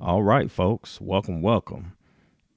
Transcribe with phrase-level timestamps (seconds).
[0.00, 1.92] All right, folks, welcome, welcome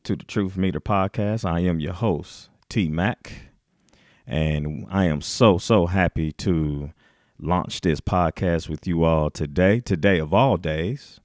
[0.03, 1.45] to the Truth Meter podcast.
[1.45, 3.51] I am your host, T Mac,
[4.25, 6.91] and I am so, so happy to
[7.39, 9.79] launch this podcast with you all today.
[9.79, 11.19] Today, of all days,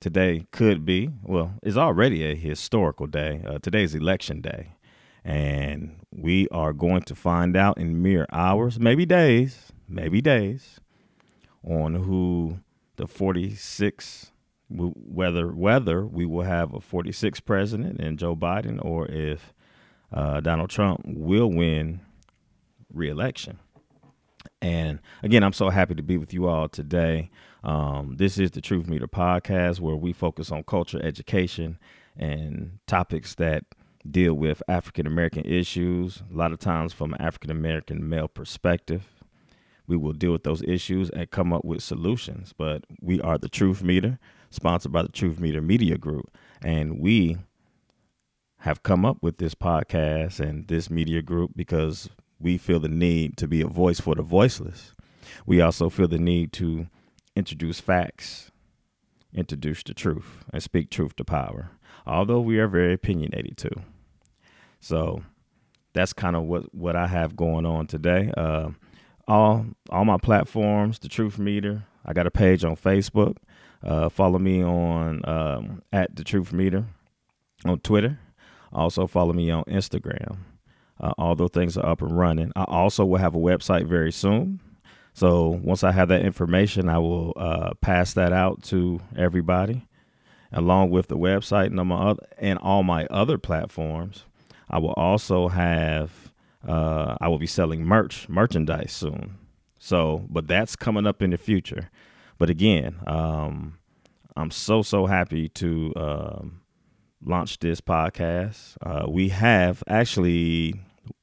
[0.00, 3.42] today could be, well, it's already a historical day.
[3.46, 4.72] Uh, today's election day,
[5.22, 10.80] and we are going to find out in mere hours, maybe days, maybe days,
[11.62, 12.60] on who
[12.96, 14.30] the 46
[14.70, 19.52] whether whether we will have a 46 president and Joe Biden or if
[20.12, 22.00] uh, Donald Trump will win
[22.92, 23.58] reelection.
[24.62, 27.30] And again, I'm so happy to be with you all today.
[27.62, 31.78] Um, this is the Truth Meter podcast where we focus on culture, education,
[32.16, 33.64] and topics that
[34.08, 39.06] deal with African American issues, a lot of times from an African American male perspective.
[39.86, 42.54] We will deal with those issues and come up with solutions.
[42.56, 44.18] But we are the Truth Meter,
[44.54, 46.30] sponsored by the Truth Meter Media Group.
[46.62, 47.38] And we
[48.58, 53.36] have come up with this podcast and this media group because we feel the need
[53.36, 54.94] to be a voice for the voiceless.
[55.46, 56.86] We also feel the need to
[57.36, 58.50] introduce facts,
[59.34, 61.70] introduce the truth, and speak truth to power,
[62.06, 63.82] although we are very opinionated too.
[64.80, 65.22] So
[65.92, 68.32] that's kind of what, what I have going on today.
[68.36, 68.70] Uh,
[69.26, 71.84] all all my platforms, the Truth Meter.
[72.04, 73.36] I got a page on Facebook.
[73.84, 76.86] Uh, follow me on um, at the Truth Meter
[77.64, 78.18] on Twitter.
[78.72, 80.38] Also follow me on Instagram.
[81.00, 82.52] Uh, all those things are up and running.
[82.56, 84.60] I also will have a website very soon.
[85.12, 89.86] So once I have that information, I will uh, pass that out to everybody,
[90.52, 94.24] along with the website and, my other, and all my other platforms.
[94.68, 96.32] I will also have
[96.66, 99.36] uh, I will be selling merch merchandise soon.
[99.78, 101.90] So, but that's coming up in the future.
[102.44, 103.78] But again, um,
[104.36, 106.60] I'm so so happy to um,
[107.24, 108.76] launch this podcast.
[108.82, 110.74] Uh, we have actually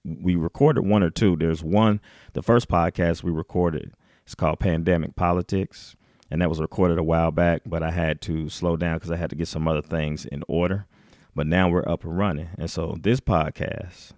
[0.03, 1.35] we recorded one or two.
[1.35, 2.01] There's one,
[2.33, 3.93] the first podcast we recorded.
[4.25, 5.95] It's called Pandemic Politics,
[6.31, 7.61] and that was recorded a while back.
[7.67, 10.43] But I had to slow down because I had to get some other things in
[10.47, 10.87] order.
[11.35, 14.13] But now we're up and running, and so this podcast,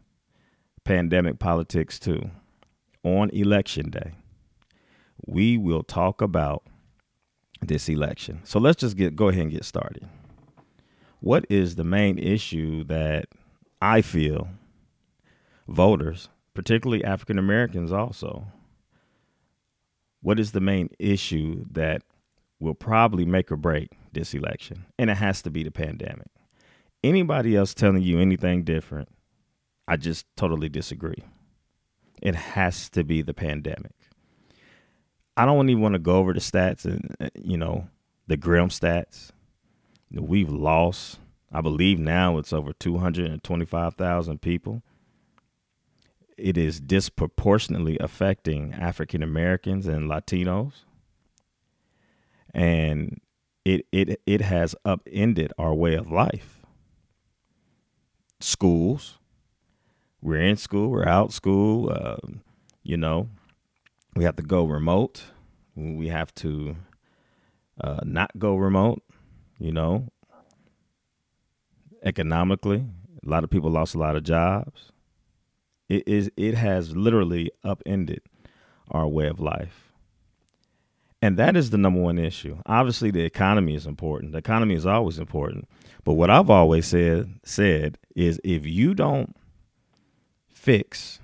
[0.85, 2.31] Pandemic Politics Two,
[3.03, 4.13] on election day,
[5.27, 6.63] we will talk about
[7.67, 8.41] this election.
[8.43, 10.07] So let's just get go ahead and get started.
[11.19, 13.27] What is the main issue that
[13.81, 14.47] I feel
[15.67, 18.47] voters, particularly African Americans, also.
[20.21, 22.01] What is the main issue that
[22.59, 24.85] will probably make or break this election?
[24.97, 26.27] And it has to be the pandemic.
[27.03, 29.09] Anybody else telling you anything different,
[29.87, 31.23] I just totally disagree.
[32.21, 33.91] It has to be the pandemic.
[35.35, 37.87] I don't even want to go over the stats and, uh, you know,
[38.27, 39.31] the grim stats.
[40.11, 41.19] We've lost,
[41.51, 44.83] I believe now it's over 225,000 people
[46.37, 50.73] it is disproportionately affecting African Americans and Latinos.
[52.53, 53.21] And
[53.65, 56.59] it it it has upended our way of life.
[58.39, 59.17] Schools,
[60.21, 61.89] we're in school, we're out school.
[61.89, 62.17] Uh,
[62.83, 63.29] you know,
[64.15, 65.23] we have to go remote.
[65.75, 66.75] We have to
[67.81, 69.03] uh, not go remote.
[69.59, 70.09] You know,
[72.03, 72.85] economically,
[73.25, 74.91] a lot of people lost a lot of jobs.
[75.89, 78.21] It is it has literally upended
[78.91, 79.91] our way of life.
[81.21, 82.57] And that is the number one issue.
[82.65, 84.33] Obviously the economy is important.
[84.33, 85.69] The economy is always important.
[86.03, 89.33] But what I've always said said is if you don't
[90.49, 91.19] fix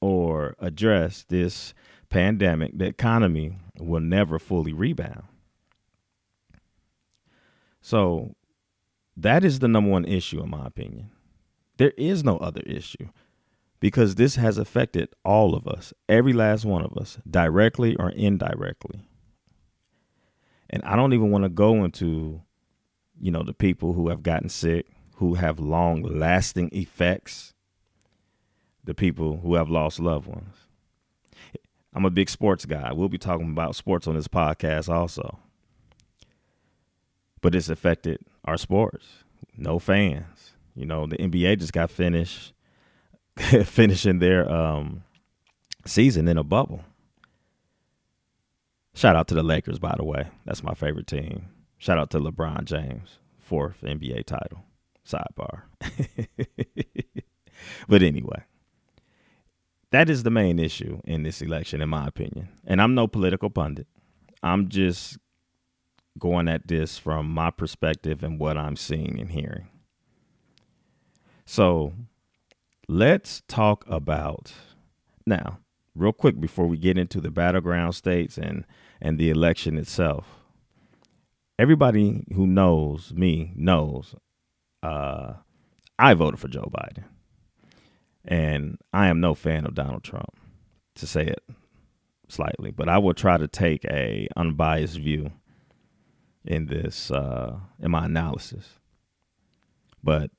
[0.00, 1.74] or address this
[2.08, 5.24] pandemic, the economy will never fully rebound.
[7.80, 8.34] So
[9.16, 11.10] that is the number one issue, in my opinion.
[11.76, 13.08] There is no other issue
[13.80, 19.00] because this has affected all of us, every last one of us, directly or indirectly.
[20.70, 22.42] And I don't even want to go into,
[23.20, 24.86] you know, the people who have gotten sick,
[25.16, 27.54] who have long lasting effects,
[28.88, 30.56] the people who have lost loved ones.
[31.92, 32.90] I'm a big sports guy.
[32.94, 35.38] We'll be talking about sports on this podcast also.
[37.42, 39.04] But it's affected our sports.
[39.58, 40.54] No fans.
[40.74, 42.54] You know, the NBA just got finished
[43.36, 45.04] finishing their um,
[45.84, 46.82] season in a bubble.
[48.94, 50.28] Shout out to the Lakers, by the way.
[50.46, 51.50] That's my favorite team.
[51.76, 54.64] Shout out to LeBron James, fourth NBA title.
[55.06, 55.64] Sidebar.
[57.86, 58.44] but anyway,
[59.90, 62.48] that is the main issue in this election, in my opinion.
[62.66, 63.86] And I'm no political pundit.
[64.42, 65.18] I'm just
[66.18, 69.68] going at this from my perspective and what I'm seeing and hearing.
[71.44, 71.94] So
[72.88, 74.52] let's talk about
[75.26, 75.60] now,
[75.94, 78.64] real quick before we get into the battleground states and
[79.00, 80.26] and the election itself.
[81.58, 84.14] Everybody who knows me knows
[84.82, 85.34] uh,
[85.98, 87.04] I voted for Joe Biden.
[88.30, 90.36] And I am no fan of Donald Trump,
[90.96, 91.42] to say it
[92.28, 95.32] slightly, but I will try to take a unbiased view
[96.44, 98.78] in this uh, in my analysis.
[100.04, 100.30] But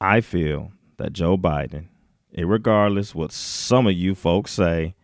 [0.00, 1.88] I feel that Joe Biden,
[2.32, 4.94] regardless what some of you folks say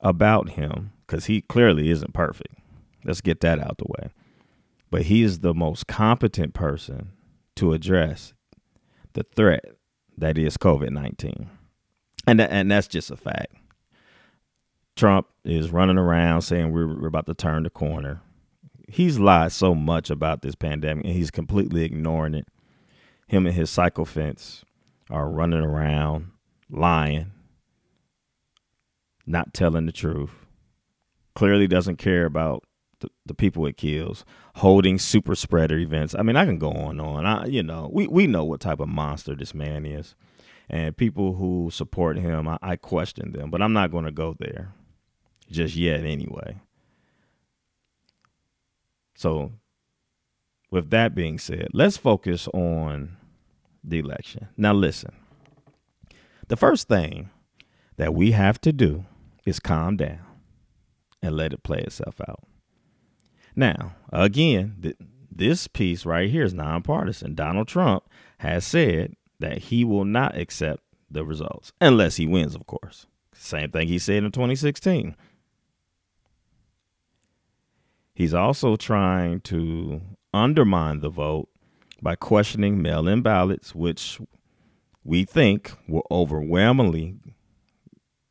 [0.00, 2.54] about him, because he clearly isn't perfect.
[3.04, 4.10] Let's get that out the way.
[4.90, 7.12] But he is the most competent person
[7.56, 8.32] to address
[9.12, 9.64] the threat
[10.18, 11.50] that is COVID nineteen,
[12.26, 13.54] and that, and that's just a fact.
[14.96, 18.22] Trump is running around saying we're, we're about to turn the corner.
[18.88, 22.48] He's lied so much about this pandemic, and he's completely ignoring it.
[23.26, 24.64] Him and his sycophants
[25.10, 26.30] are running around
[26.70, 27.32] lying,
[29.26, 30.30] not telling the truth.
[31.34, 32.64] Clearly doesn't care about
[33.00, 34.24] the, the people it kills,
[34.56, 36.14] holding super spreader events.
[36.18, 37.26] I mean, I can go on and on.
[37.26, 40.14] I, you know, we, we know what type of monster this man is.
[40.68, 44.34] And people who support him, I, I question them, but I'm not going to go
[44.38, 44.72] there
[45.50, 46.58] just yet anyway.
[49.16, 49.52] So,
[50.70, 53.16] with that being said, let's focus on
[53.84, 54.48] the election.
[54.56, 55.14] Now, listen,
[56.48, 57.30] the first thing
[57.96, 59.04] that we have to do
[59.46, 60.20] is calm down
[61.22, 62.44] and let it play itself out.
[63.56, 64.96] Now, again, th-
[65.30, 67.34] this piece right here is nonpartisan.
[67.34, 68.04] Donald Trump
[68.38, 73.06] has said that he will not accept the results unless he wins, of course.
[73.32, 75.16] Same thing he said in 2016.
[78.14, 80.00] He's also trying to
[80.32, 81.48] undermine the vote
[82.00, 84.20] by questioning mail in ballots, which
[85.04, 87.16] we think will overwhelmingly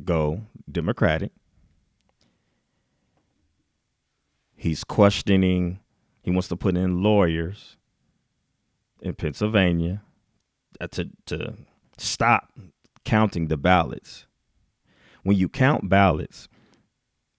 [0.04, 1.32] go Democratic.
[4.66, 5.80] He's questioning,
[6.24, 7.78] he wants to put in lawyers
[9.00, 10.02] in Pennsylvania
[10.82, 11.54] uh, to, to
[12.00, 12.52] stop
[13.04, 14.26] counting the ballots.
[15.22, 16.48] When you count ballots,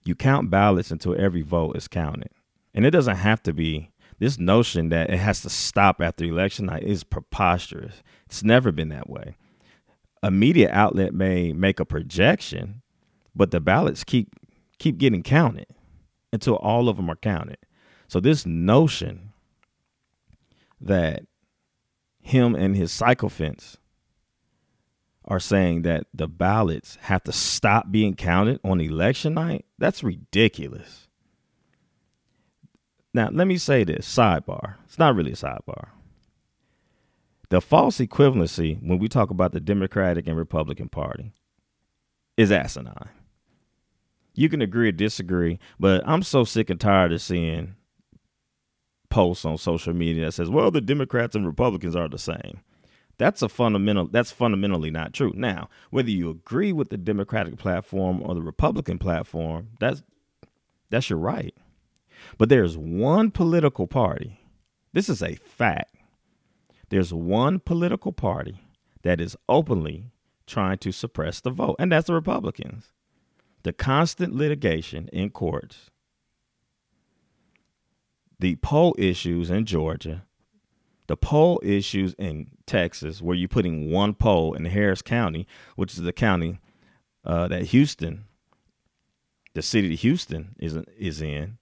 [0.05, 2.29] you count ballots until every vote is counted.
[2.73, 6.67] And it doesn't have to be this notion that it has to stop after election
[6.67, 8.03] night is preposterous.
[8.27, 9.35] It's never been that way.
[10.23, 12.83] A media outlet may make a projection,
[13.35, 14.29] but the ballots keep
[14.79, 15.67] keep getting counted
[16.33, 17.57] until all of them are counted.
[18.07, 19.33] So this notion
[20.79, 21.23] that
[22.21, 23.77] him and his sycophants
[25.25, 31.07] are saying that the ballots have to stop being counted on election night, that's ridiculous.
[33.13, 34.75] Now, let me say this sidebar.
[34.85, 35.89] It's not really a sidebar.
[37.49, 41.33] The false equivalency when we talk about the Democratic and Republican Party
[42.35, 43.09] is asinine.
[44.37, 47.75] You can agree or disagree, but I'm so sick and tired of seeing
[49.09, 52.61] posts on social media that says, "Well, the Democrats and Republicans are the same."
[53.17, 55.33] That's a fundamental that's fundamentally not true.
[55.35, 60.03] Now, whether you agree with the Democratic platform or the Republican platform, that's
[60.89, 61.55] that's your right.
[62.37, 64.39] But there's one political party,
[64.93, 65.95] this is a fact.
[66.89, 68.61] There's one political party
[69.01, 70.11] that is openly
[70.45, 72.93] trying to suppress the vote, and that's the Republicans.
[73.67, 75.91] The constant litigation in courts,
[78.39, 80.23] the poll issues in Georgia,
[81.07, 85.45] the poll issues in Texas, where you're putting one poll in Harris County,
[85.75, 86.61] which is the county
[87.25, 88.23] uh, that Houston,
[89.53, 91.57] the city of Houston is is in,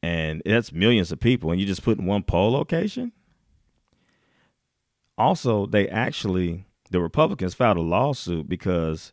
[0.00, 3.10] and that's millions of people, and you just put in one poll location.
[5.16, 9.12] Also, they actually the Republicans filed a lawsuit because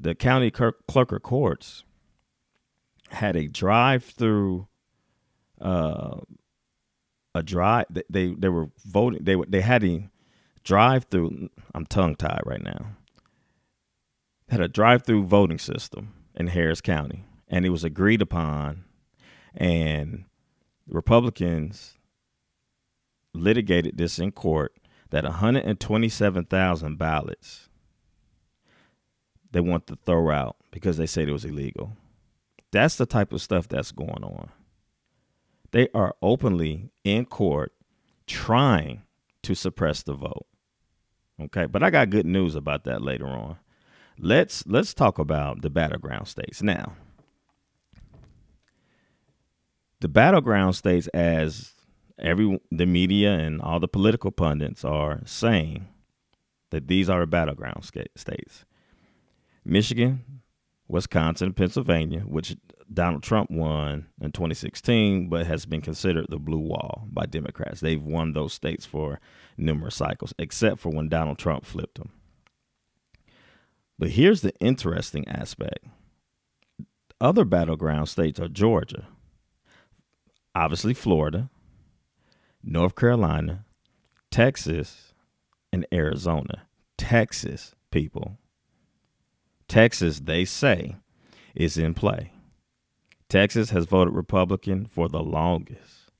[0.00, 1.84] the county clerk of courts
[3.10, 4.68] had a drive-through,
[5.60, 6.18] uh,
[7.34, 7.86] a drive.
[8.08, 9.24] They they were voting.
[9.24, 10.08] They they had a
[10.64, 11.48] drive-through.
[11.74, 12.96] I'm tongue-tied right now.
[14.48, 18.84] Had a drive-through voting system in Harris County, and it was agreed upon
[19.54, 20.24] and
[20.86, 21.98] Republicans
[23.34, 24.72] litigated this in court
[25.10, 27.68] that 127,000 ballots
[29.52, 31.96] they want to throw out because they said it was illegal.
[32.72, 34.50] That's the type of stuff that's going on.
[35.70, 37.72] They are openly in court
[38.26, 39.02] trying
[39.42, 40.46] to suppress the vote.
[41.40, 43.58] Okay, but I got good news about that later on.
[44.18, 46.94] Let's let's talk about the battleground states now.
[50.00, 51.72] the battleground states, as
[52.18, 55.88] every the media and all the political pundits are saying,
[56.70, 58.64] that these are battleground states:
[59.68, 60.40] Michigan,
[60.88, 62.56] Wisconsin, Pennsylvania, which
[62.92, 67.80] Donald Trump won in 2016, but has been considered the blue wall by Democrats.
[67.80, 69.20] They've won those states for
[69.58, 72.10] numerous cycles, except for when Donald Trump flipped them.
[73.98, 75.84] But here's the interesting aspect
[77.20, 79.06] other battleground states are Georgia,
[80.54, 81.50] obviously Florida,
[82.62, 83.66] North Carolina,
[84.30, 85.12] Texas,
[85.72, 86.62] and Arizona.
[86.96, 88.38] Texas, people.
[89.68, 90.96] Texas, they say,
[91.54, 92.32] is in play.
[93.28, 96.10] Texas has voted Republican for the longest.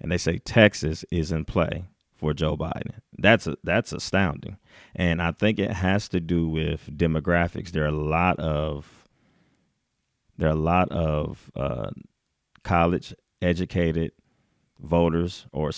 [0.00, 3.00] And they say Texas is in play for Joe Biden.
[3.18, 4.56] That's a, that's astounding.
[4.94, 7.70] And I think it has to do with demographics.
[7.70, 9.04] There are a lot of
[10.38, 11.90] there are a lot of uh,
[12.62, 14.12] college educated
[14.78, 15.70] voters or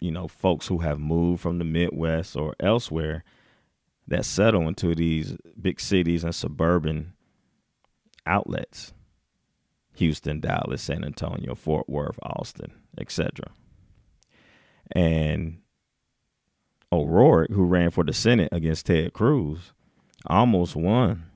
[0.00, 3.24] you know folks who have moved from the Midwest or elsewhere
[4.06, 7.14] that settle into these big cities and suburban
[8.26, 8.92] outlets.
[9.96, 13.52] Houston, Dallas, San Antonio, Fort Worth, Austin, etc.
[14.90, 15.60] And
[16.90, 19.72] O'Rourke, who ran for the Senate against Ted Cruz,
[20.26, 21.26] almost won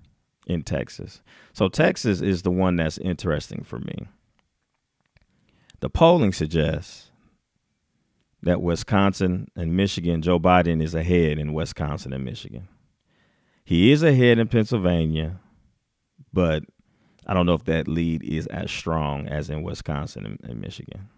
[0.46, 1.22] in Texas.
[1.52, 4.08] So Texas is the one that's interesting for me.
[5.80, 7.10] The polling suggests
[8.42, 12.68] that Wisconsin and Michigan, Joe Biden is ahead in Wisconsin and Michigan.
[13.64, 15.40] He is ahead in Pennsylvania,
[16.32, 16.62] but
[17.26, 21.08] I don't know if that lead is as strong as in Wisconsin and, and Michigan.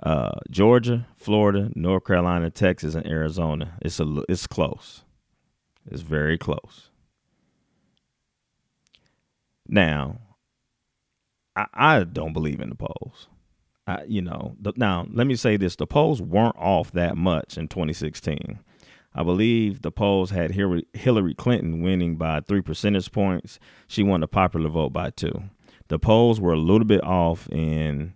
[0.00, 3.78] Uh, Georgia, Florida, North Carolina, Texas, and Arizona.
[3.80, 5.02] It's a it's close.
[5.90, 6.90] It's very close.
[9.68, 10.18] Now,
[11.56, 13.28] I, I don't believe in the polls.
[14.06, 17.68] You know, the, now let me say this: the polls weren't off that much in
[17.68, 18.58] 2016.
[19.14, 23.58] I believe the polls had Hillary Clinton winning by three percentage points.
[23.86, 25.44] She won the popular vote by two.
[25.88, 28.14] The polls were a little bit off in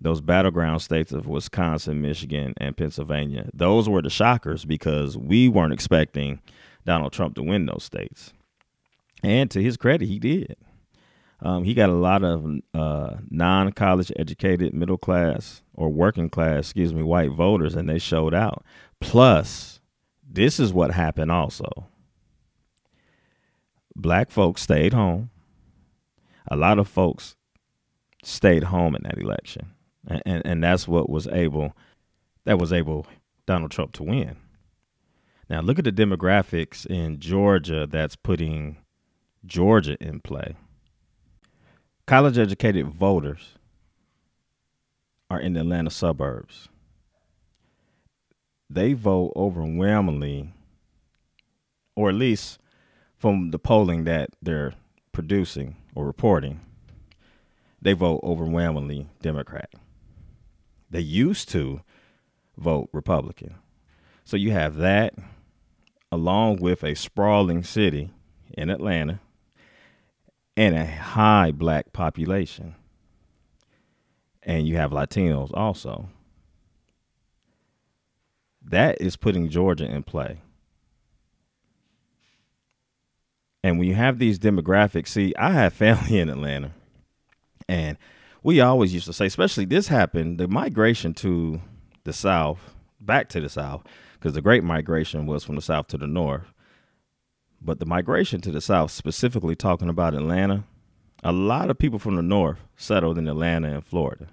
[0.00, 3.48] those battleground states of Wisconsin, Michigan, and Pennsylvania.
[3.54, 6.40] Those were the shockers because we weren't expecting
[6.84, 8.32] Donald Trump to win those states.
[9.22, 10.56] And to his credit, he did.
[11.40, 16.60] Um, he got a lot of uh, non college educated, middle class, or working class,
[16.60, 18.64] excuse me, white voters, and they showed out.
[19.00, 19.80] Plus,
[20.28, 21.88] this is what happened also.
[23.94, 25.30] Black folks stayed home.
[26.48, 27.36] A lot of folks
[28.22, 29.72] stayed home in that election.
[30.06, 31.76] And, and, and that's what was able
[32.44, 33.06] that was able
[33.46, 34.36] Donald Trump to win.
[35.48, 38.78] Now look at the demographics in Georgia that's putting
[39.46, 40.56] Georgia in play.
[42.06, 43.54] College educated voters
[45.30, 46.68] are in the Atlanta suburbs
[48.74, 50.52] they vote overwhelmingly,
[51.94, 52.58] or at least
[53.16, 54.74] from the polling that they're
[55.12, 56.60] producing or reporting,
[57.80, 59.70] they vote overwhelmingly Democrat.
[60.90, 61.82] They used to
[62.56, 63.54] vote Republican.
[64.24, 65.14] So you have that
[66.10, 68.10] along with a sprawling city
[68.56, 69.20] in Atlanta
[70.56, 72.74] and a high black population.
[74.42, 76.08] And you have Latinos also
[78.64, 80.40] that is putting Georgia in play.
[83.62, 86.72] And when you have these demographics, see, I have family in Atlanta,
[87.68, 87.96] and
[88.42, 91.62] we always used to say, especially this happened, the migration to
[92.04, 93.84] the South, back to the South,
[94.14, 96.52] because the great migration was from the South to the North.
[97.64, 100.64] But the migration to the South, specifically talking about Atlanta,
[101.22, 104.28] a lot of people from the North settled in Atlanta and Florida.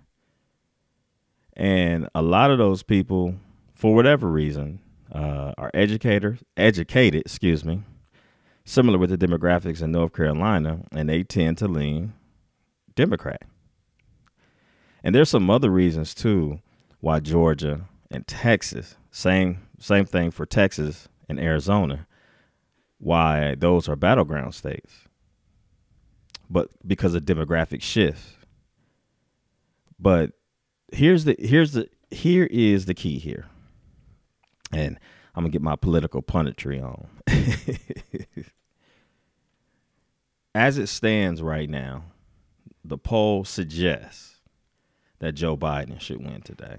[1.56, 3.36] And a lot of those people
[3.82, 4.80] for whatever reason,
[5.12, 7.82] uh, are educators, educated, excuse me,
[8.64, 12.14] similar with the demographics in North Carolina, and they tend to lean
[12.94, 13.42] Democrat.
[15.04, 16.60] And there's some other reasons too
[17.00, 22.06] why Georgia and Texas, same same thing for Texas and Arizona,
[23.02, 25.08] why those are battleground states.
[26.50, 28.36] But because of demographic shifts.
[30.00, 30.32] But
[30.92, 33.48] here's the here's the here is the key here
[34.72, 35.00] and
[35.36, 37.08] I'm gonna get my political punditry on.
[40.56, 42.04] As it stands right now,
[42.84, 44.42] the poll suggests
[45.20, 46.78] that Joe Biden should win today.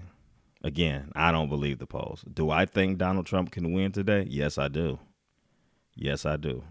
[0.63, 2.23] Again, I don't believe the polls.
[2.31, 4.25] Do I think Donald Trump can win today?
[4.29, 4.99] Yes, I do.
[5.95, 6.63] Yes, I do.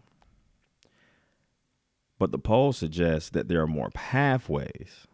[2.19, 5.07] But the poll suggests that there are more pathways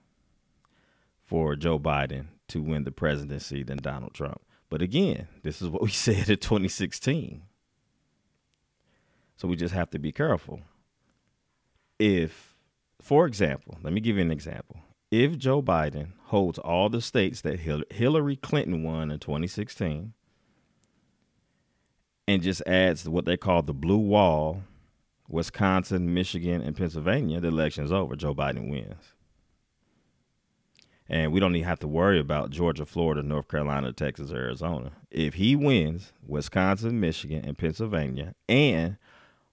[1.21, 4.41] for Joe Biden to win the presidency than Donald Trump.
[4.71, 7.43] But again, this is what we said in 2016.
[9.37, 10.61] So we just have to be careful.
[11.99, 12.57] If,
[13.01, 14.81] for example, let me give you an example.
[15.11, 17.61] If Joe Biden holds all the states that
[17.91, 20.13] Hillary Clinton won in 2016
[22.29, 24.63] and just adds what they call the blue wall,
[25.31, 28.15] Wisconsin, Michigan, and Pennsylvania, the election's over.
[28.17, 29.15] Joe Biden wins.
[31.09, 34.93] And we don't even have to worry about Georgia, Florida, North Carolina, Texas, Arizona.
[35.11, 38.99] If he wins Wisconsin, Michigan, and Pennsylvania and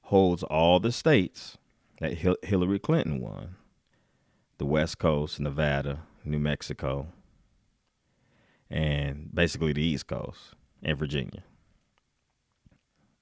[0.01, 1.57] holds all the states
[2.01, 3.55] that Hillary Clinton won
[4.57, 7.07] the West Coast, Nevada, New Mexico,
[8.69, 11.43] and basically the East Coast and Virginia.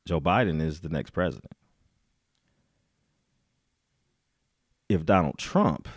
[0.06, 1.54] Joe Biden is the next president.
[4.90, 5.88] If Donald Trump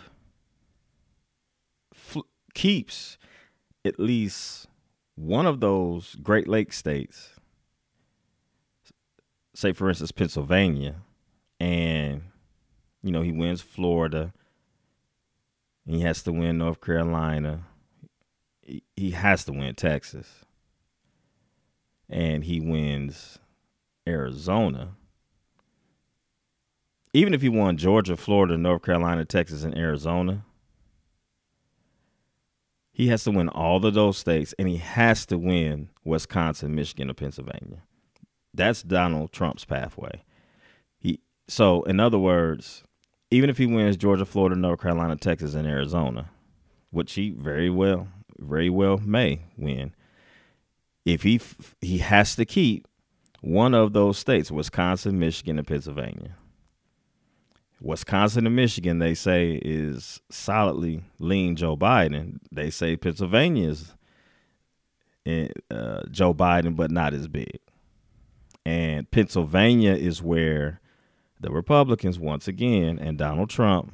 [1.93, 2.21] fl-
[2.53, 3.17] keeps
[3.83, 4.67] at least
[5.15, 7.31] one of those Great Lakes states,
[9.53, 11.01] say for instance Pennsylvania,
[11.59, 12.21] and
[13.03, 14.33] you know he wins Florida,
[15.85, 17.65] he has to win North Carolina,
[18.61, 20.45] he has to win Texas,
[22.09, 23.39] and he wins
[24.07, 24.89] Arizona.
[27.13, 30.45] Even if he won Georgia, Florida, North Carolina, Texas, and Arizona,
[32.97, 37.11] he has to win all of those states and he has to win Wisconsin, Michigan,
[37.11, 37.83] or Pennsylvania.
[38.55, 40.23] That's Donald Trump's pathway.
[40.97, 42.83] He so in other words,
[43.29, 46.31] even if he wins Georgia, Florida, North Carolina, Texas, and Arizona,
[46.89, 48.07] which he very well,
[48.39, 49.93] very well may win,
[51.05, 51.39] if he
[51.81, 52.86] he has to keep
[53.41, 56.35] one of those states, Wisconsin, Michigan, and Pennsylvania.
[57.79, 62.39] Wisconsin and Michigan, they say, is solidly lean Joe Biden.
[62.51, 63.93] They say Pennsylvania is
[65.25, 67.59] eh, uh, Joe Biden, but not as big.
[68.65, 70.81] And Pennsylvania is where
[71.39, 73.93] the Republicans, once again, and Donald Trump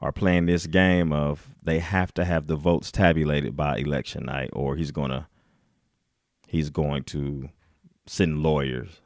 [0.00, 4.50] are playing this game of they have to have the votes tabulated by election night,
[4.52, 5.28] or he's gonna
[6.48, 7.50] he's going to
[8.10, 9.00] send lawyers.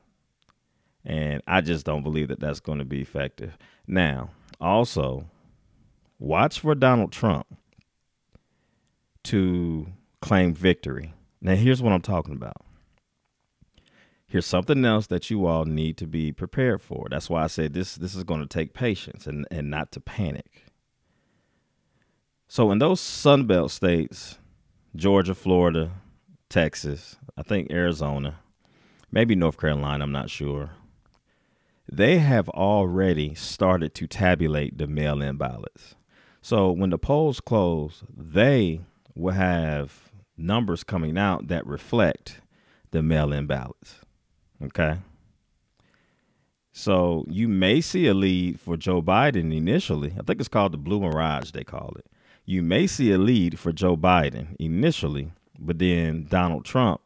[1.04, 3.58] And I just don't believe that that's going to be effective.
[3.86, 5.26] Now, also,
[6.18, 7.46] watch for Donald Trump
[9.24, 9.88] to
[10.22, 11.12] claim victory.
[11.42, 12.64] Now, here's what I'm talking about.
[14.26, 17.06] Here's something else that you all need to be prepared for.
[17.10, 20.00] That's why I said this this is going to take patience and, and not to
[20.00, 20.64] panic.
[22.48, 24.38] So in those Sunbelt states,
[24.96, 25.90] Georgia, Florida,
[26.48, 28.40] Texas, I think Arizona,
[29.14, 30.70] maybe North Carolina, I'm not sure.
[31.90, 35.94] They have already started to tabulate the mail in ballots.
[36.42, 38.80] So when the polls close, they
[39.14, 42.40] will have numbers coming out that reflect
[42.90, 44.00] the mail in ballots.
[44.60, 44.98] Okay.
[46.72, 50.12] So you may see a lead for Joe Biden initially.
[50.18, 52.06] I think it's called the Blue Mirage, they call it.
[52.44, 57.00] You may see a lead for Joe Biden initially, but then Donald Trump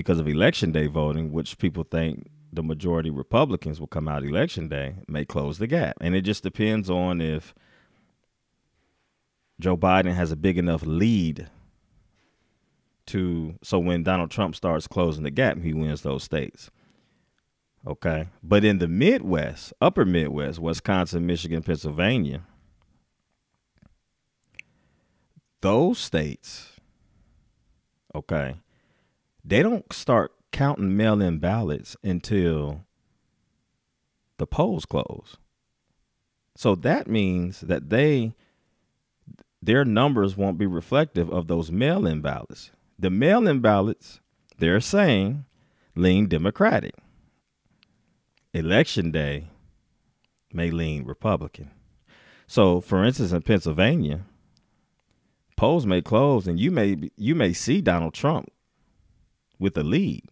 [0.00, 4.66] because of election day voting, which people think the majority Republicans will come out election
[4.66, 5.98] day, may close the gap.
[6.00, 7.54] And it just depends on if
[9.60, 11.50] Joe Biden has a big enough lead
[13.08, 16.70] to so when Donald Trump starts closing the gap, he wins those states.
[17.86, 18.28] Okay.
[18.42, 22.40] But in the Midwest, upper Midwest, Wisconsin, Michigan, Pennsylvania,
[25.60, 26.70] those states,
[28.14, 28.56] okay,
[29.44, 32.82] they don't start counting mail in ballots until
[34.38, 35.36] the polls close.
[36.56, 38.34] So that means that they
[39.62, 42.70] their numbers won't be reflective of those mail in ballots.
[42.98, 44.20] The mail in ballots,
[44.58, 45.44] they're saying,
[45.94, 46.94] lean Democratic.
[48.54, 49.48] Election day
[50.52, 51.70] may lean Republican.
[52.46, 54.22] So, for instance, in Pennsylvania,
[55.56, 58.50] polls may close and you may you may see Donald Trump
[59.60, 60.24] with a lead.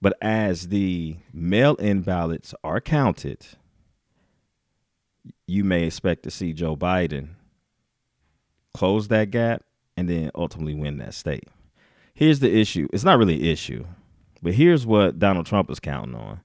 [0.00, 3.44] But as the mail in ballots are counted,
[5.46, 7.30] you may expect to see Joe Biden
[8.74, 9.64] close that gap
[9.96, 11.48] and then ultimately win that state.
[12.14, 13.86] Here's the issue it's not really an issue,
[14.42, 16.40] but here's what Donald Trump is counting on,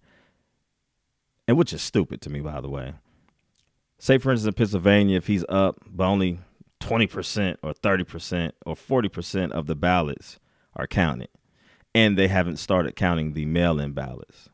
[1.47, 2.93] and which is stupid to me, by the way.
[3.99, 6.39] Say, for instance, in Pennsylvania, if he's up by only
[6.79, 10.39] 20% or 30% or 40% of the ballots
[10.75, 11.29] are counted.
[11.93, 14.49] And they haven't started counting the mail in ballots,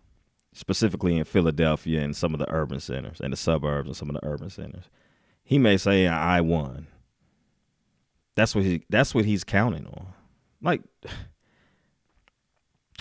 [0.54, 4.16] specifically in Philadelphia and some of the urban centers and the suburbs and some of
[4.16, 4.86] the urban centers.
[5.44, 6.88] he may say I won.
[8.36, 10.08] That's what he that's what he's counting on.
[10.62, 10.82] Like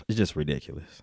[0.08, 1.02] it's just ridiculous.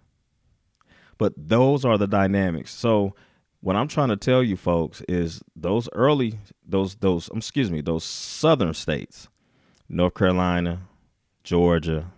[1.17, 2.71] But those are the dynamics.
[2.71, 3.15] So
[3.61, 7.81] what I'm trying to tell you folks is those early those those um, excuse me,
[7.81, 9.29] those southern states,
[9.87, 10.81] North Carolina,
[11.43, 12.11] Georgia,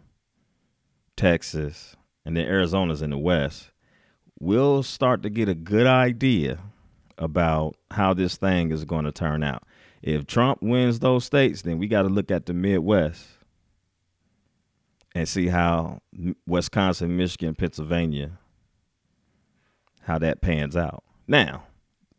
[1.18, 3.72] Texas, and then Arizona's in the west,
[4.40, 6.60] we'll start to get a good idea
[7.18, 9.64] about how this thing is going to turn out.
[10.02, 13.26] If Trump wins those states, then we got to look at the Midwest
[15.16, 16.02] and see how
[16.46, 18.38] Wisconsin, Michigan, Pennsylvania,
[20.02, 21.04] how that pans out.
[21.28, 21.64] Now,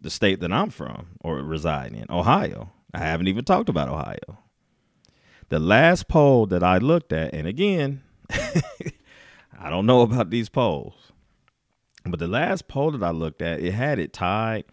[0.01, 4.38] the state that I'm from or reside in, Ohio, I haven't even talked about Ohio.
[5.48, 11.12] The last poll that I looked at, and again, I don't know about these polls,
[12.04, 14.64] but the last poll that I looked at, it had it tied.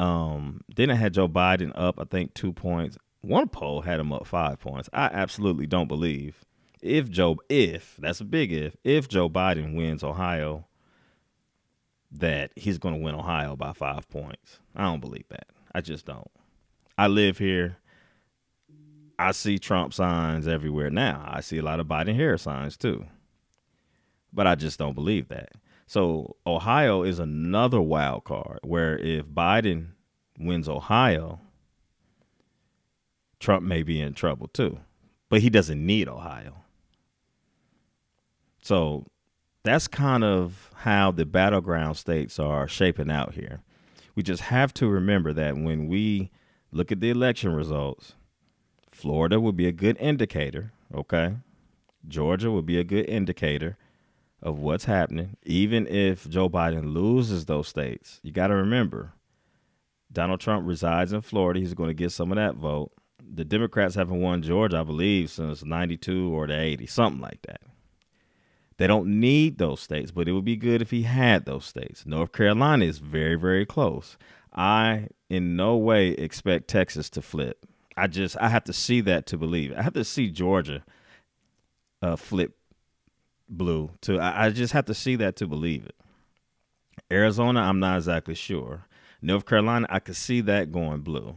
[0.00, 2.98] Um, then it had Joe Biden up, I think, two points.
[3.20, 4.88] One poll had him up five points.
[4.92, 6.44] I absolutely don't believe
[6.82, 10.66] if Joe, if that's a big if, if Joe Biden wins Ohio,
[12.10, 14.58] that he's going to win Ohio by five points.
[14.74, 15.46] I don't believe that.
[15.72, 16.30] I just don't.
[16.98, 17.78] I live here.
[19.22, 21.24] I see Trump signs everywhere now.
[21.26, 23.06] I see a lot of Biden Harris signs too.
[24.32, 25.52] But I just don't believe that.
[25.86, 29.88] So Ohio is another wild card where if Biden
[30.38, 31.40] wins Ohio,
[33.38, 34.80] Trump may be in trouble too.
[35.28, 36.56] But he doesn't need Ohio.
[38.62, 39.06] So
[39.62, 43.62] that's kind of how the battleground states are shaping out here.
[44.14, 46.30] We just have to remember that when we
[46.72, 48.14] look at the election results,
[48.92, 51.36] Florida would be a good indicator, okay?
[52.06, 53.76] Georgia would be a good indicator
[54.42, 55.36] of what's happening.
[55.44, 59.12] Even if Joe Biden loses those states, you got to remember
[60.12, 61.60] Donald Trump resides in Florida.
[61.60, 62.92] He's going to get some of that vote.
[63.18, 67.62] The Democrats haven't won Georgia, I believe, since 92 or the 80, something like that.
[68.76, 72.04] They don't need those states, but it would be good if he had those states.
[72.04, 74.16] North Carolina is very, very close.
[74.54, 77.64] I in no way expect Texas to flip.
[77.96, 79.72] I just I have to see that to believe.
[79.72, 79.78] It.
[79.78, 80.84] I have to see Georgia
[82.00, 82.56] uh, flip
[83.48, 85.96] blue to I, I just have to see that to believe it.
[87.10, 88.86] Arizona, I'm not exactly sure.
[89.20, 91.36] North Carolina, I could see that going blue.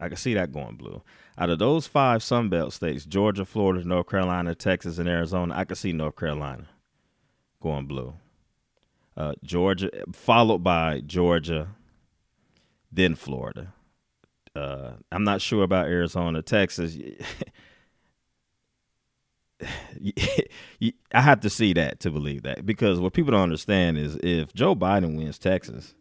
[0.00, 1.02] I could see that going blue.
[1.38, 5.76] Out of those five Sunbelt states, Georgia, Florida, North Carolina, Texas, and Arizona, I could
[5.76, 6.66] see North Carolina
[7.60, 8.14] going blue.
[9.16, 11.68] Uh, Georgia, followed by Georgia,
[12.90, 13.74] then Florida.
[14.54, 16.96] Uh, I'm not sure about Arizona, Texas.
[21.12, 24.52] I have to see that to believe that because what people don't understand is if
[24.54, 25.94] Joe Biden wins Texas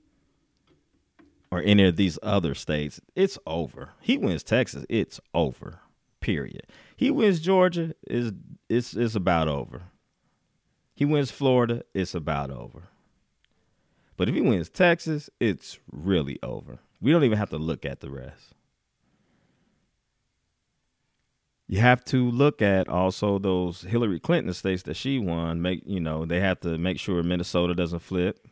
[1.52, 3.90] or any of these other states, it's over.
[4.00, 5.80] He wins Texas, it's over.
[6.22, 6.68] Period.
[6.96, 8.34] He wins Georgia, is
[8.68, 9.84] it's it's about over.
[10.94, 12.90] He wins Florida, it's about over.
[14.18, 16.80] But if he wins Texas, it's really over.
[17.02, 18.54] We don't even have to look at the rest.
[21.68, 25.62] You have to look at also those Hillary Clinton states that she won.
[25.62, 28.48] Make you know they have to make sure Minnesota doesn't flip.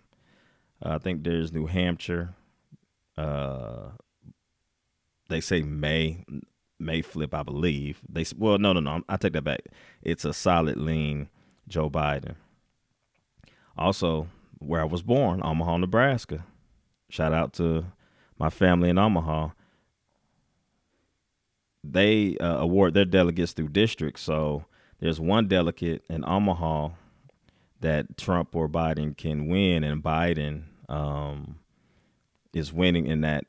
[0.85, 2.35] Uh, I think there's New Hampshire.
[3.17, 3.89] Uh,
[5.29, 6.23] they say May
[6.79, 8.01] may flip, I believe.
[8.07, 9.01] They well, no, no, no.
[9.09, 9.61] I take that back.
[10.03, 11.29] It's a solid lean
[11.67, 12.35] Joe Biden.
[13.75, 14.27] Also,
[14.59, 16.45] where I was born, Omaha, Nebraska.
[17.09, 17.85] Shout out to
[18.37, 19.49] my family in Omaha.
[21.83, 24.21] They uh, award their delegates through districts.
[24.21, 24.65] So
[24.99, 26.89] there's one delegate in Omaha
[27.79, 31.59] that Trump or Biden can win, and Biden um,
[32.53, 33.45] is winning in that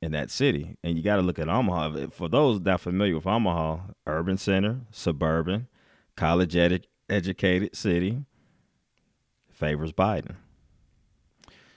[0.00, 0.76] in that city.
[0.82, 2.08] And you got to look at Omaha.
[2.08, 5.68] For those that are familiar with Omaha, urban center, suburban,
[6.16, 8.24] college ed- educated city
[9.50, 10.34] favors Biden.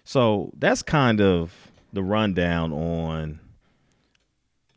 [0.03, 3.39] So that's kind of the rundown on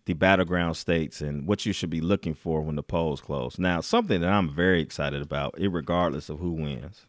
[0.07, 3.59] the battleground states and what you should be looking for when the polls close.
[3.59, 7.05] Now, something that I'm very excited about, regardless of who wins.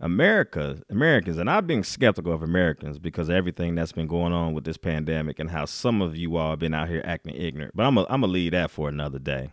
[0.00, 4.52] America, Americans, and I've been skeptical of Americans because of everything that's been going on
[4.52, 7.74] with this pandemic and how some of you all have been out here acting ignorant.
[7.74, 9.50] But I'm going to leave that for another day.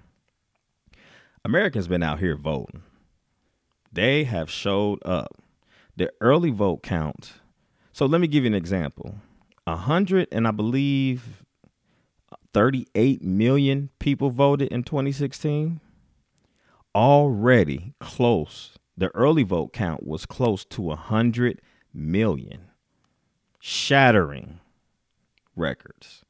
[1.44, 2.84] Americans been out here voting.
[3.92, 5.36] They have showed up.
[5.96, 7.34] The early vote count.
[7.96, 9.16] So let me give you an example.
[9.66, 11.46] A hundred and I believe
[12.54, 15.80] 38 million people voted in 2016.
[16.94, 18.74] Already close.
[18.98, 21.62] The early vote count was close to a hundred
[21.94, 22.66] million.
[23.62, 24.60] Shattering
[25.56, 26.26] records.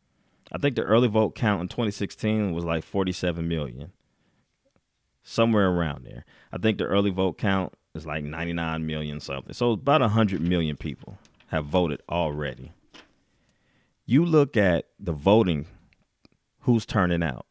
[0.52, 3.92] I think the early vote count in 2016 was like 47 million,
[5.24, 6.26] somewhere around there.
[6.54, 9.54] I think the early vote count is like 99 million something.
[9.54, 11.18] So about 100 million people
[11.48, 12.74] have voted already.
[14.06, 15.66] You look at the voting,
[16.62, 17.46] who's turning out?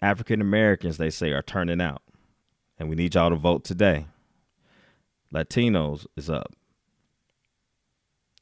[0.00, 2.02] African Americans, they say, are turning out.
[2.78, 4.06] And we need y'all to vote today.
[5.32, 6.54] Latinos is up.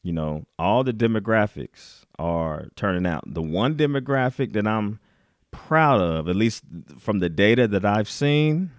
[0.03, 3.23] You know, all the demographics are turning out.
[3.27, 4.99] The one demographic that I'm
[5.51, 6.65] proud of, at least
[6.99, 8.71] from the data that I've seen,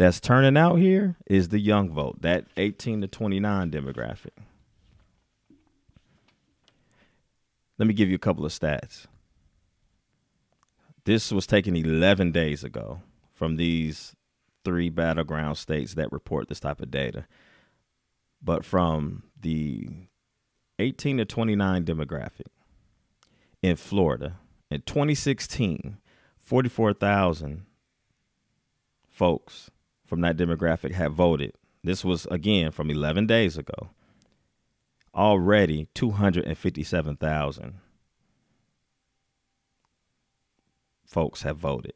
[0.00, 4.30] that's turning out here is the young vote, that 18 to 29 demographic.
[7.76, 9.04] Let me give you a couple of stats.
[11.04, 14.16] This was taken 11 days ago from these
[14.64, 17.26] three battleground states that report this type of data.
[18.42, 19.86] But from the
[20.78, 22.46] 18 to 29 demographic
[23.60, 24.38] in Florida
[24.70, 25.98] in 2016,
[26.38, 27.66] 44,000
[29.06, 29.70] folks
[30.10, 31.52] from that demographic have voted.
[31.84, 33.90] This was again from 11 days ago.
[35.14, 37.74] Already 257,000
[41.06, 41.92] folks have voted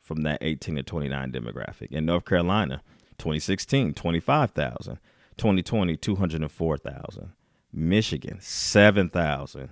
[0.00, 1.90] from that 18 to 29 demographic.
[1.90, 2.82] In North Carolina,
[3.18, 5.00] 2016, 25,000.
[5.36, 7.32] 2020, 204,000.
[7.72, 9.70] Michigan, 7,000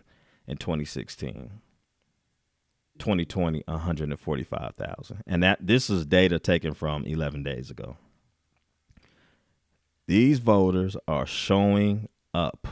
[0.49, 1.61] in 2016.
[2.99, 5.23] 2020, 145,000.
[5.27, 7.97] And that this is data taken from 11 days ago.
[10.07, 12.67] These voters are showing up.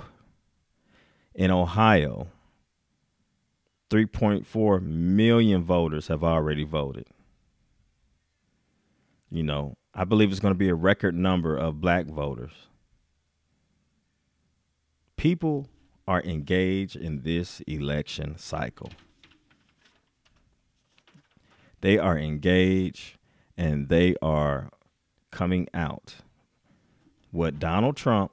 [1.35, 2.29] In Ohio,
[3.91, 7.07] 3.4 million voters have already voted.
[9.31, 12.53] You know, I believe it's going to be a record number of black voters
[15.17, 15.69] people
[16.07, 18.91] are engaged in this election cycle.
[21.81, 23.17] They are engaged
[23.57, 24.71] and they are
[25.31, 26.17] coming out.
[27.31, 28.33] What Donald Trump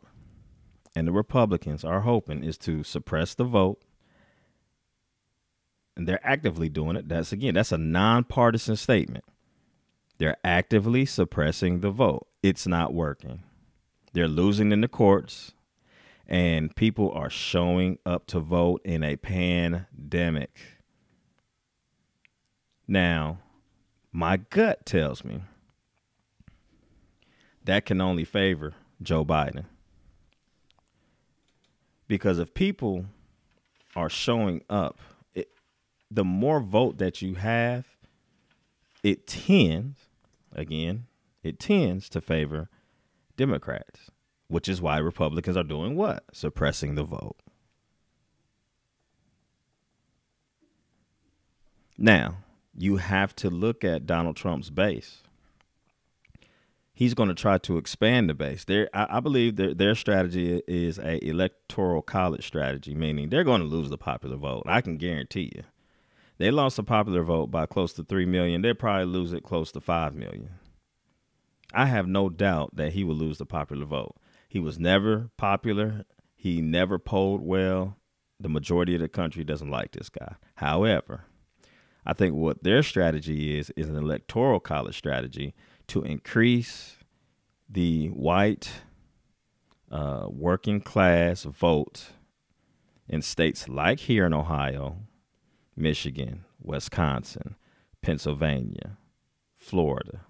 [0.96, 3.82] and the Republicans are hoping is to suppress the vote.
[5.96, 7.08] And they're actively doing it.
[7.08, 9.26] That's again, that's a nonpartisan statement.
[10.18, 12.28] They're actively suppressing the vote.
[12.42, 13.44] It's not working.
[14.14, 15.54] They're losing in the courts
[16.28, 20.58] and people are showing up to vote in a pandemic.
[22.88, 23.40] Now,
[24.12, 25.42] my gut tells me
[27.64, 29.66] that can only favor Joe Biden.
[32.08, 33.06] Because if people
[33.96, 35.00] are showing up,
[35.34, 35.50] it,
[36.12, 37.86] the more vote that you have,
[39.02, 39.98] it tends,
[40.52, 41.06] again,
[41.42, 42.70] it tends to favor
[43.38, 44.12] Democrats
[44.54, 46.24] which is why Republicans are doing what?
[46.32, 47.38] Suppressing the vote.
[51.98, 52.38] Now,
[52.78, 55.22] you have to look at Donald Trump's base.
[56.96, 58.66] He's going to try to expand the base.
[58.66, 63.62] There, I, I believe their their strategy is a electoral college strategy, meaning they're going
[63.62, 64.64] to lose the popular vote.
[64.68, 65.64] I can guarantee you.
[66.38, 68.62] They lost the popular vote by close to three million.
[68.62, 70.52] They'll probably lose it close to five million.
[71.74, 74.16] I have no doubt that he will lose the popular vote.
[74.48, 76.06] He was never popular.
[76.36, 77.98] He never polled well.
[78.40, 80.36] The majority of the country doesn't like this guy.
[80.56, 81.26] However,
[82.06, 85.54] I think what their strategy is is an electoral college strategy
[85.88, 86.98] to increase
[87.70, 88.72] the white
[89.92, 92.12] uh, working class vote
[93.08, 94.98] in states like here in Ohio,
[95.76, 97.56] Michigan, Wisconsin,
[98.02, 98.98] Pennsylvania,
[99.56, 100.22] Florida,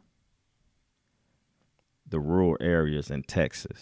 [2.07, 3.81] the rural areas in Texas.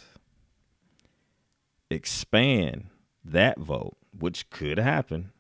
[1.90, 2.88] Expand
[3.24, 5.32] that vote, which could happen,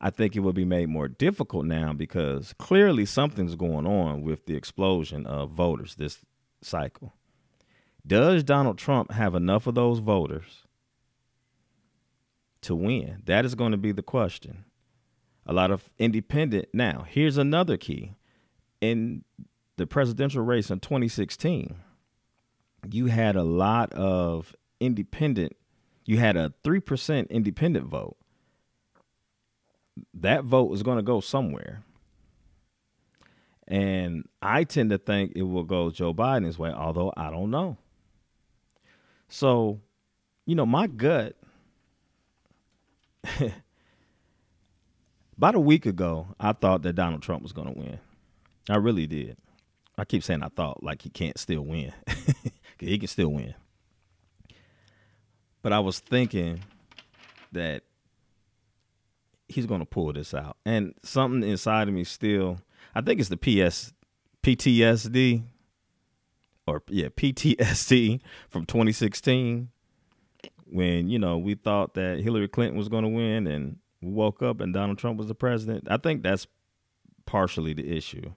[0.00, 4.46] I think it will be made more difficult now because clearly something's going on with
[4.46, 6.18] the explosion of voters this
[6.62, 7.14] cycle.
[8.06, 10.66] Does Donald Trump have enough of those voters
[12.62, 13.22] to win?
[13.26, 14.64] That is going to be the question.
[15.44, 16.68] A lot of independent.
[16.72, 18.14] Now, here's another key.
[18.80, 19.24] In
[19.76, 21.74] the presidential race in 2016,
[22.90, 25.56] you had a lot of independent,
[26.04, 28.16] you had a 3% independent vote.
[30.14, 31.82] That vote is going to go somewhere.
[33.66, 37.76] And I tend to think it will go Joe Biden's way, although I don't know.
[39.28, 39.80] So,
[40.46, 41.36] you know, my gut,
[45.36, 47.98] about a week ago, I thought that Donald Trump was going to win.
[48.70, 49.36] I really did.
[49.98, 51.92] I keep saying I thought like he can't still win.
[52.78, 53.54] he can still win.
[55.60, 56.60] But I was thinking
[57.52, 57.82] that
[59.48, 60.56] he's going to pull this out.
[60.64, 62.58] And something inside of me still,
[62.94, 63.92] I think it's the PS
[64.42, 65.42] PTSD
[66.66, 69.70] or yeah, PTSD from 2016
[70.66, 74.42] when, you know, we thought that Hillary Clinton was going to win and we woke
[74.42, 75.88] up and Donald Trump was the president.
[75.90, 76.46] I think that's
[77.26, 78.32] partially the issue.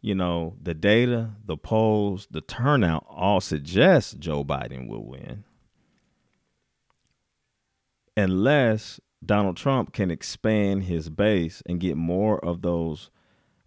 [0.00, 5.44] You know, the data, the polls, the turnout all suggest Joe Biden will win.
[8.16, 13.10] Unless Donald Trump can expand his base and get more of those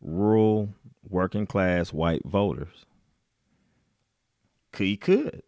[0.02, 0.70] rural,
[1.08, 2.86] working class white voters.
[4.78, 5.44] He could.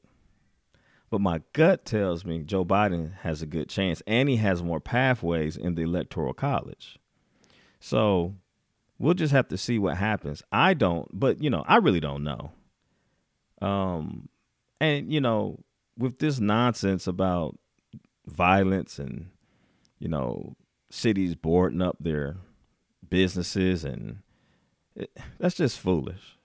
[1.10, 4.80] But my gut tells me Joe Biden has a good chance and he has more
[4.80, 7.00] pathways in the electoral college.
[7.80, 8.36] So
[8.98, 10.44] we'll just have to see what happens.
[10.52, 12.52] I don't, but you know, I really don't know.
[13.62, 14.30] Um
[14.80, 15.60] and you know,
[15.98, 17.58] with this nonsense about
[18.26, 19.30] violence and
[20.00, 20.56] you know,
[20.90, 22.38] cities boarding up their
[23.08, 24.20] businesses and
[24.96, 26.38] it, that's just foolish.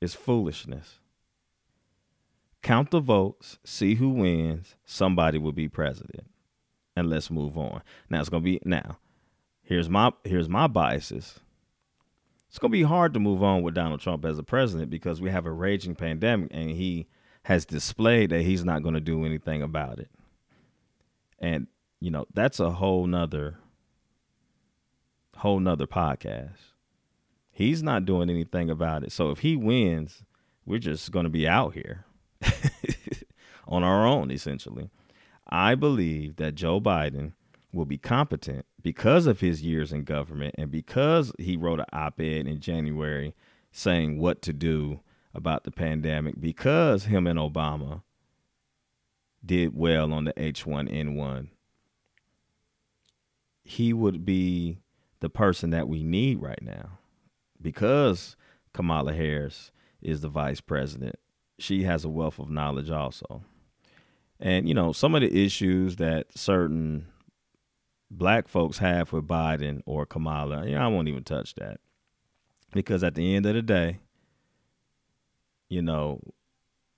[0.00, 0.98] It's foolishness.
[2.62, 6.26] Count the votes, see who wins, somebody will be president.
[6.96, 7.82] And let's move on.
[8.08, 8.98] Now it's going to be now.
[9.62, 11.40] Here's my here's my biases.
[12.48, 15.20] It's going to be hard to move on with Donald Trump as a president because
[15.20, 17.08] we have a raging pandemic and he
[17.44, 20.08] has displayed that he's not going to do anything about it.
[21.40, 21.66] And
[22.00, 23.58] you know, that's a whole nother
[25.36, 26.72] whole nother podcast.
[27.50, 29.12] He's not doing anything about it.
[29.12, 30.22] So if he wins,
[30.66, 32.04] we're just going to be out here
[33.68, 34.90] on our own, essentially.
[35.48, 37.32] I believe that Joe Biden
[37.72, 42.20] will be competent because of his years in government and because he wrote an op
[42.20, 43.34] ed in January
[43.72, 45.00] saying what to do
[45.34, 48.02] about the pandemic, because him and Obama
[49.44, 51.48] did well on the H1N1
[53.64, 54.78] he would be
[55.20, 56.98] the person that we need right now
[57.60, 58.36] because
[58.72, 59.72] Kamala Harris
[60.02, 61.16] is the vice president.
[61.58, 63.42] She has a wealth of knowledge also.
[64.38, 67.06] And, you know, some of the issues that certain
[68.10, 71.80] black folks have with Biden or Kamala, you know, I won't even touch that.
[72.72, 74.00] Because at the end of the day,
[75.68, 76.20] you know,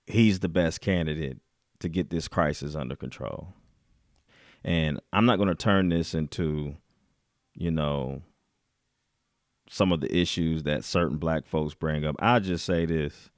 [0.05, 1.37] he's the best candidate
[1.79, 3.53] to get this crisis under control.
[4.67, 6.75] And I'm not going to turn this into,
[7.55, 8.21] you know,
[9.69, 12.17] some of the issues that certain black folks bring up.
[12.19, 13.29] I'll just say this.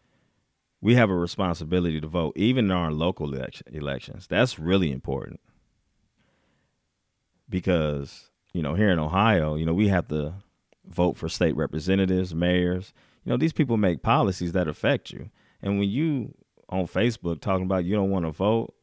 [0.81, 4.25] We have a responsibility to vote, even in our local election, elections.
[4.25, 5.39] That's really important.
[7.47, 10.33] Because, you know, here in Ohio, you know, we have to
[10.87, 12.91] vote for state representatives, mayors.
[13.23, 15.29] You know, these people make policies that affect you.
[15.61, 16.33] And when you
[16.69, 18.73] on Facebook talking about you don't want to vote,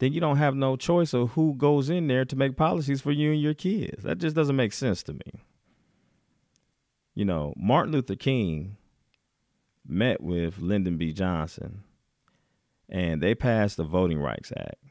[0.00, 3.12] then you don't have no choice of who goes in there to make policies for
[3.12, 4.02] you and your kids.
[4.02, 5.44] That just doesn't make sense to me.
[7.14, 8.76] You know, Martin Luther King
[9.86, 11.12] met with Lyndon B.
[11.12, 11.84] Johnson
[12.88, 14.82] and they passed the Voting Rights Act.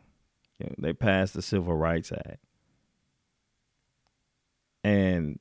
[0.60, 2.40] You know, they passed the Civil Rights Act.
[4.84, 5.38] And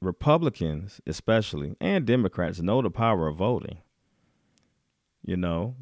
[0.00, 3.78] Republicans, especially, and Democrats know the power of voting.
[5.24, 5.76] You know,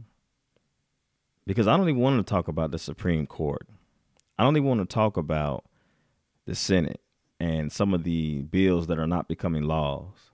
[1.46, 3.66] because I don't even want to talk about the Supreme Court.
[4.38, 5.64] I don't even want to talk about
[6.46, 7.00] the Senate
[7.40, 10.30] and some of the bills that are not becoming laws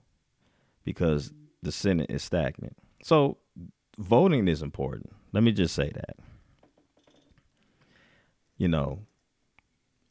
[0.83, 2.75] because the Senate is stagnant.
[3.03, 3.37] So
[3.97, 5.13] voting is important.
[5.31, 6.15] Let me just say that.
[8.57, 8.99] You know,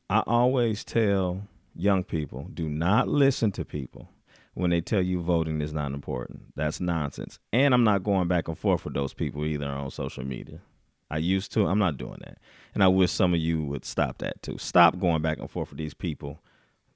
[0.08, 1.42] I always tell
[1.74, 4.08] young people do not listen to people
[4.54, 6.54] when they tell you voting is not important.
[6.56, 7.38] That's nonsense.
[7.52, 10.60] And I'm not going back and forth with those people either on social media.
[11.10, 11.66] I used to.
[11.66, 12.38] I'm not doing that.
[12.74, 14.56] And I wish some of you would stop that too.
[14.58, 16.40] Stop going back and forth with these people.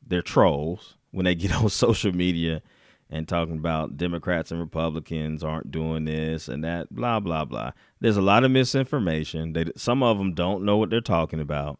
[0.07, 2.63] They're trolls when they get on social media
[3.11, 7.73] and talking about Democrats and Republicans aren't doing this and that, blah blah blah.
[8.01, 9.53] There's a lot of misinformation.
[9.53, 11.79] They some of them don't know what they're talking about.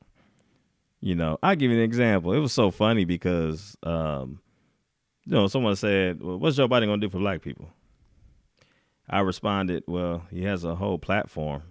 [1.01, 2.33] You know, I give you an example.
[2.33, 4.41] It was so funny because, um,
[5.27, 7.69] you know, someone said, well, "What's Joe Biden gonna do for black people?"
[9.09, 11.63] I responded, "Well, he has a whole platform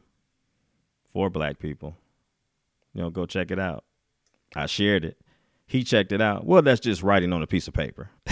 [1.14, 1.95] for black people.
[2.93, 3.86] You know, go check it out.
[4.55, 5.18] I shared it.
[5.66, 6.45] He checked it out.
[6.45, 8.09] Well, that's just writing on a piece of paper.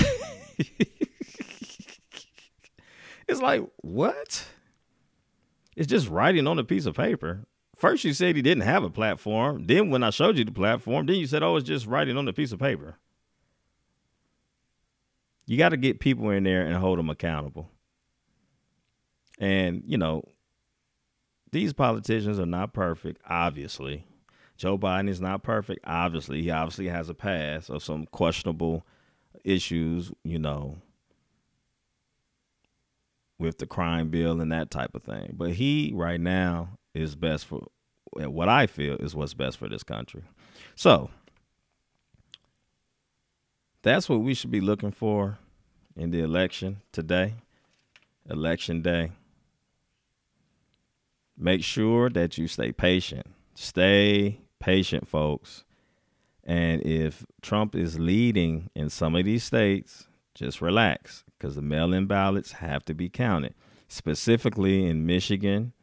[3.27, 4.45] it's like, what?
[5.75, 7.45] It's just writing on a piece of paper.
[7.75, 9.65] First, you said he didn't have a platform.
[9.65, 12.27] Then, when I showed you the platform, then you said, oh, it's just writing on
[12.27, 12.97] a piece of paper.
[15.47, 17.69] You got to get people in there and hold them accountable.
[19.39, 20.23] And, you know,
[21.51, 24.05] these politicians are not perfect, obviously.
[24.57, 25.81] Joe Biden is not perfect.
[25.85, 28.85] Obviously, he obviously has a past of some questionable
[29.43, 30.77] issues, you know,
[33.39, 35.33] with the crime bill and that type of thing.
[35.37, 37.67] But he right now is best for
[38.13, 40.23] what I feel is what's best for this country.
[40.75, 41.09] So
[43.81, 45.39] that's what we should be looking for
[45.95, 47.35] in the election today,
[48.29, 49.11] election day.
[51.43, 53.25] Make sure that you stay patient.
[53.55, 55.63] Stay patient, folks.
[56.43, 61.93] And if Trump is leading in some of these states, just relax because the mail
[61.93, 63.55] in ballots have to be counted,
[63.87, 65.73] specifically in Michigan,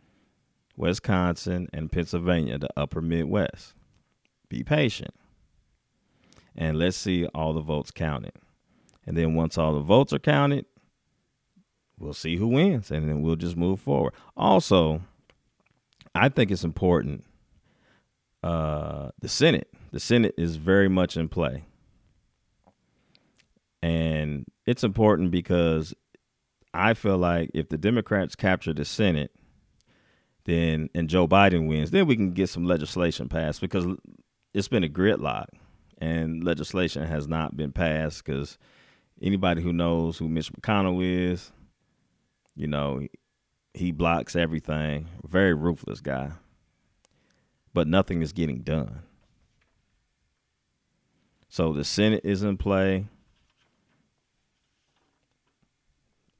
[0.76, 3.74] Wisconsin, and Pennsylvania, the upper Midwest.
[4.48, 5.12] Be patient.
[6.54, 8.34] And let's see all the votes counted.
[9.04, 10.66] And then once all the votes are counted,
[11.98, 14.14] we'll see who wins and then we'll just move forward.
[14.36, 15.02] Also,
[16.18, 17.24] I think it's important
[18.42, 19.68] uh, the Senate.
[19.92, 21.64] The Senate is very much in play.
[23.82, 25.94] And it's important because
[26.74, 29.30] I feel like if the Democrats capture the Senate,
[30.44, 33.86] then and Joe Biden wins, then we can get some legislation passed because
[34.54, 35.46] it's been a gridlock
[35.98, 38.58] and legislation has not been passed because
[39.20, 41.52] anybody who knows who Mitch McConnell is,
[42.56, 43.06] you know,
[43.74, 45.08] he blocks everything.
[45.24, 46.32] Very ruthless guy.
[47.72, 49.02] But nothing is getting done.
[51.48, 53.06] So the Senate is in play.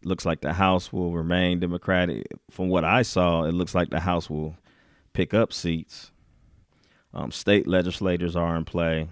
[0.05, 2.27] Looks like the House will remain Democratic.
[2.51, 4.57] From what I saw, it looks like the House will
[5.13, 6.13] pick up seats.
[7.13, 9.09] Um, state legislators are in play.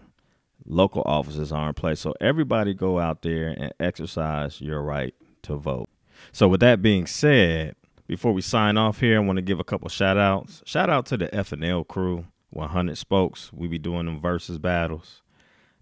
[0.64, 1.95] Local offices are in play.
[1.95, 5.89] So everybody go out there and exercise your right to vote.
[6.33, 7.75] So with that being said,
[8.07, 10.63] before we sign off here, I want to give a couple shout outs.
[10.65, 13.53] Shout out to the FNL crew, 100 spokes.
[13.53, 15.23] We be doing them versus battles.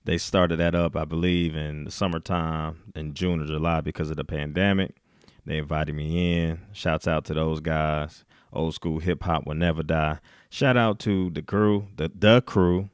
[0.05, 4.17] They started that up, I believe, in the summertime in June or July because of
[4.17, 4.97] the pandemic.
[5.47, 6.61] They invited me in.
[6.73, 8.25] Shouts out to those guys.
[8.53, 10.21] Old school hip hop will never die.
[10.49, 12.89] Shout out to the crew, the the crew,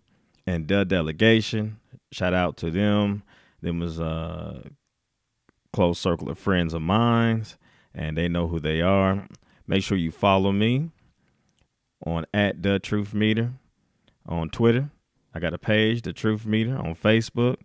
[0.47, 1.79] and the delegation.
[2.13, 3.23] Shout out to them.
[3.61, 4.71] Them was a
[5.73, 7.45] close circle of friends of mine,
[7.95, 9.27] and they know who they are.
[9.67, 10.91] Make sure you follow me
[12.05, 13.53] on at the Truth Meter
[14.27, 14.91] on Twitter.
[15.35, 17.57] I got a page, The Truth Meter, on Facebook,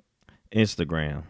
[0.53, 1.23] Instagram.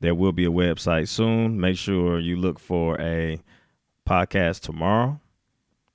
[0.00, 1.60] There will be a website soon.
[1.60, 3.40] Make sure you look for a
[4.06, 5.20] podcast tomorrow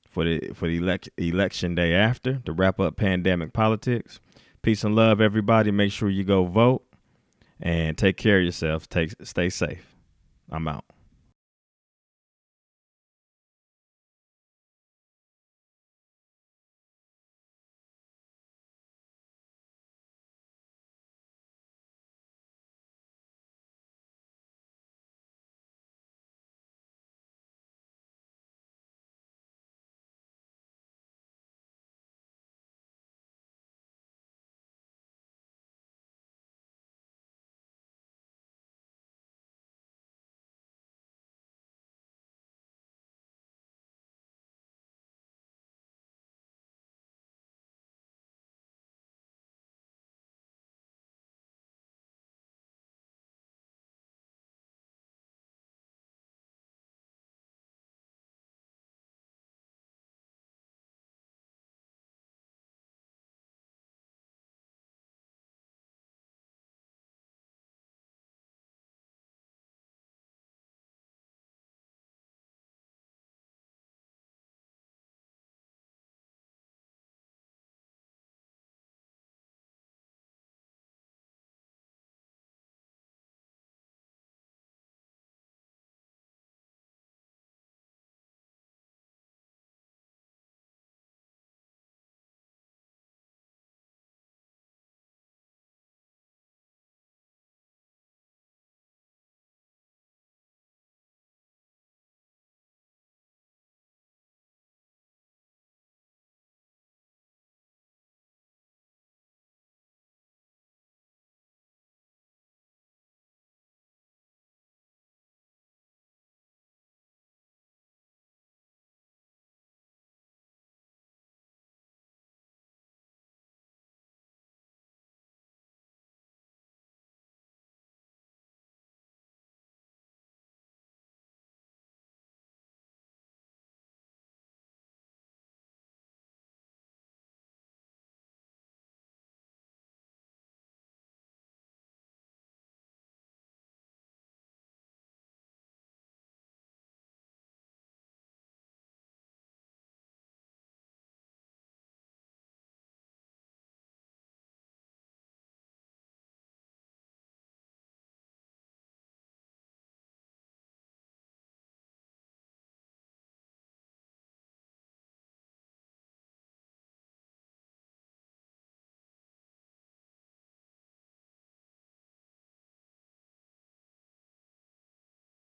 [0.10, 4.20] for the for the elect, election day after to wrap up pandemic politics.
[4.62, 5.72] Peace and love, everybody.
[5.72, 6.84] Make sure you go vote
[7.60, 8.90] and take care of yourself.
[8.90, 9.96] Take stay safe.
[10.50, 10.86] I'm out.